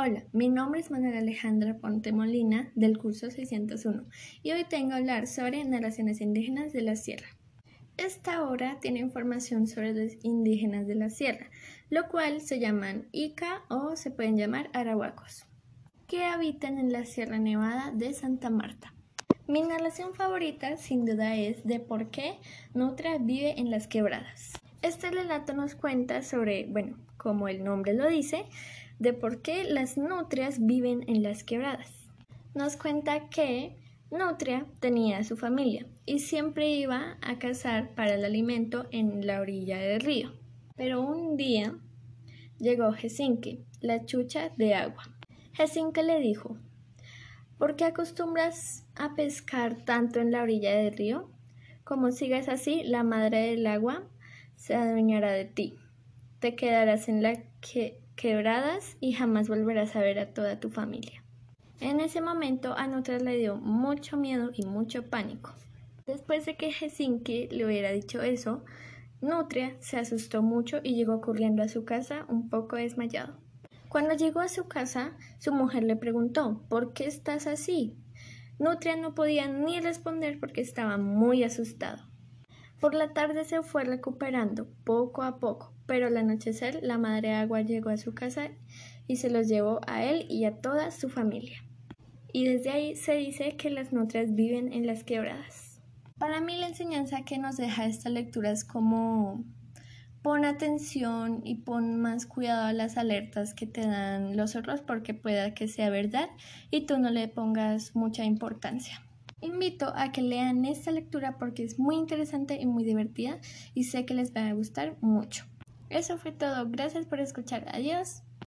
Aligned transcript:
Hola, 0.00 0.22
mi 0.32 0.48
nombre 0.48 0.78
es 0.78 0.92
Manuel 0.92 1.16
Alejandra 1.16 1.76
Ponte 1.76 2.12
Molina 2.12 2.70
del 2.76 2.98
curso 2.98 3.32
601 3.32 4.04
y 4.44 4.52
hoy 4.52 4.62
tengo 4.62 4.92
a 4.92 4.98
hablar 4.98 5.26
sobre 5.26 5.64
narraciones 5.64 6.20
indígenas 6.20 6.72
de 6.72 6.82
la 6.82 6.94
sierra. 6.94 7.26
Esta 7.96 8.44
obra 8.44 8.78
tiene 8.80 9.00
información 9.00 9.66
sobre 9.66 9.94
los 9.94 10.12
indígenas 10.22 10.86
de 10.86 10.94
la 10.94 11.10
sierra, 11.10 11.50
lo 11.90 12.06
cual 12.06 12.40
se 12.42 12.60
llaman 12.60 13.08
Ica 13.10 13.64
o 13.70 13.96
se 13.96 14.12
pueden 14.12 14.36
llamar 14.36 14.70
arahuacos, 14.72 15.46
que 16.06 16.22
habitan 16.22 16.78
en 16.78 16.92
la 16.92 17.04
Sierra 17.04 17.40
Nevada 17.40 17.90
de 17.90 18.14
Santa 18.14 18.50
Marta. 18.50 18.94
Mi 19.48 19.62
narración 19.62 20.14
favorita 20.14 20.76
sin 20.76 21.06
duda 21.06 21.34
es 21.34 21.66
de 21.66 21.80
por 21.80 22.12
qué 22.12 22.38
Nutria 22.72 23.18
vive 23.18 23.58
en 23.58 23.68
las 23.72 23.88
quebradas. 23.88 24.52
Este 24.80 25.10
relato 25.10 25.54
nos 25.54 25.74
cuenta 25.74 26.22
sobre, 26.22 26.66
bueno, 26.66 26.96
como 27.16 27.48
el 27.48 27.64
nombre 27.64 27.94
lo 27.94 28.06
dice, 28.06 28.44
de 29.00 29.12
por 29.12 29.42
qué 29.42 29.64
las 29.64 29.98
nutrias 29.98 30.64
viven 30.64 31.04
en 31.08 31.24
las 31.24 31.42
quebradas. 31.42 32.08
Nos 32.54 32.76
cuenta 32.76 33.28
que 33.28 33.76
Nutria 34.10 34.66
tenía 34.78 35.24
su 35.24 35.36
familia 35.36 35.86
y 36.06 36.20
siempre 36.20 36.70
iba 36.70 37.18
a 37.20 37.38
cazar 37.38 37.94
para 37.96 38.14
el 38.14 38.24
alimento 38.24 38.86
en 38.92 39.26
la 39.26 39.40
orilla 39.40 39.78
del 39.78 40.00
río. 40.00 40.32
Pero 40.76 41.02
un 41.02 41.36
día 41.36 41.76
llegó 42.58 42.92
Jesinque, 42.92 43.64
la 43.80 44.06
chucha 44.06 44.50
de 44.56 44.74
agua. 44.74 45.02
Jesinque 45.54 46.04
le 46.04 46.20
dijo, 46.20 46.56
¿por 47.58 47.74
qué 47.74 47.84
acostumbras 47.84 48.86
a 48.94 49.16
pescar 49.16 49.84
tanto 49.84 50.20
en 50.20 50.30
la 50.30 50.42
orilla 50.42 50.72
del 50.72 50.96
río? 50.96 51.32
Como 51.82 52.12
sigas 52.12 52.48
así, 52.48 52.84
la 52.84 53.02
madre 53.02 53.50
del 53.50 53.66
agua 53.66 54.08
se 54.58 54.74
adueñará 54.74 55.32
de 55.32 55.46
ti. 55.46 55.78
Te 56.40 56.54
quedarás 56.56 57.08
en 57.08 57.22
la 57.22 57.42
que 57.60 58.00
quebradas 58.16 58.96
y 59.00 59.12
jamás 59.12 59.48
volverás 59.48 59.96
a 59.96 60.00
ver 60.00 60.18
a 60.18 60.34
toda 60.34 60.60
tu 60.60 60.68
familia. 60.68 61.22
En 61.80 62.00
ese 62.00 62.20
momento 62.20 62.74
a 62.76 62.88
Nutria 62.88 63.18
le 63.18 63.38
dio 63.38 63.56
mucho 63.56 64.16
miedo 64.16 64.50
y 64.52 64.66
mucho 64.66 65.08
pánico. 65.08 65.54
Después 66.06 66.44
de 66.44 66.56
que 66.56 66.72
Jesinki 66.72 67.48
le 67.48 67.64
hubiera 67.64 67.92
dicho 67.92 68.20
eso, 68.20 68.64
Nutria 69.20 69.76
se 69.78 69.96
asustó 69.96 70.42
mucho 70.42 70.80
y 70.82 70.96
llegó 70.96 71.20
corriendo 71.20 71.62
a 71.62 71.68
su 71.68 71.84
casa 71.84 72.26
un 72.28 72.48
poco 72.50 72.76
desmayado. 72.76 73.38
Cuando 73.88 74.14
llegó 74.14 74.40
a 74.40 74.48
su 74.48 74.66
casa, 74.66 75.16
su 75.38 75.52
mujer 75.52 75.84
le 75.84 75.96
preguntó 75.96 76.64
¿Por 76.68 76.92
qué 76.92 77.06
estás 77.06 77.46
así? 77.46 77.96
Nutria 78.58 78.96
no 78.96 79.14
podía 79.14 79.46
ni 79.46 79.78
responder 79.78 80.40
porque 80.40 80.60
estaba 80.60 80.98
muy 80.98 81.44
asustado. 81.44 82.07
Por 82.80 82.94
la 82.94 83.12
tarde 83.12 83.44
se 83.44 83.62
fue 83.62 83.82
recuperando 83.84 84.68
poco 84.84 85.22
a 85.22 85.40
poco, 85.40 85.72
pero 85.86 86.06
al 86.06 86.16
anochecer 86.16 86.78
la 86.82 86.96
madre 86.96 87.34
agua 87.34 87.62
llegó 87.62 87.90
a 87.90 87.96
su 87.96 88.14
casa 88.14 88.50
y 89.08 89.16
se 89.16 89.30
los 89.30 89.48
llevó 89.48 89.80
a 89.88 90.04
él 90.04 90.26
y 90.28 90.44
a 90.44 90.60
toda 90.60 90.92
su 90.92 91.08
familia. 91.08 91.64
Y 92.32 92.44
desde 92.44 92.70
ahí 92.70 92.94
se 92.94 93.16
dice 93.16 93.56
que 93.56 93.70
las 93.70 93.92
nutrias 93.92 94.34
viven 94.34 94.72
en 94.72 94.86
las 94.86 95.02
quebradas. 95.02 95.80
Para 96.18 96.40
mí 96.40 96.56
la 96.56 96.68
enseñanza 96.68 97.24
que 97.24 97.38
nos 97.38 97.56
deja 97.56 97.86
esta 97.86 98.10
lectura 98.10 98.50
es 98.52 98.64
como 98.64 99.44
pon 100.22 100.44
atención 100.44 101.42
y 101.44 101.56
pon 101.56 102.00
más 102.00 102.26
cuidado 102.26 102.66
a 102.66 102.72
las 102.72 102.96
alertas 102.96 103.54
que 103.54 103.66
te 103.66 103.80
dan 103.80 104.36
los 104.36 104.54
otros 104.54 104.82
porque 104.82 105.14
pueda 105.14 105.54
que 105.54 105.68
sea 105.68 105.90
verdad 105.90 106.28
y 106.70 106.86
tú 106.86 106.98
no 106.98 107.10
le 107.10 107.26
pongas 107.28 107.96
mucha 107.96 108.24
importancia. 108.24 109.07
Invito 109.40 109.92
a 109.94 110.10
que 110.10 110.22
lean 110.22 110.64
esta 110.64 110.90
lectura 110.90 111.38
porque 111.38 111.62
es 111.62 111.78
muy 111.78 111.96
interesante 111.96 112.58
y 112.60 112.66
muy 112.66 112.84
divertida 112.84 113.38
y 113.74 113.84
sé 113.84 114.04
que 114.04 114.14
les 114.14 114.34
va 114.34 114.48
a 114.48 114.52
gustar 114.52 114.96
mucho. 115.00 115.44
Eso 115.90 116.18
fue 116.18 116.32
todo. 116.32 116.68
Gracias 116.68 117.06
por 117.06 117.20
escuchar. 117.20 117.64
Adiós. 117.72 118.22